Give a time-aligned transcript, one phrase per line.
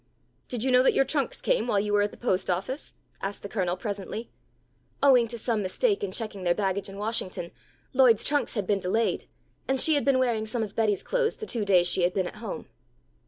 [0.47, 3.43] "Did you know that your trunks came while you were at the post office?" asked
[3.43, 4.31] the Colonel presently.
[5.03, 7.51] Owing to some mistake in checking their baggage in Washington,
[7.93, 9.27] Lloyd's trunks had been delayed,
[9.67, 12.25] and she had been wearing some of Betty's clothes the two days she had been
[12.25, 12.67] at home.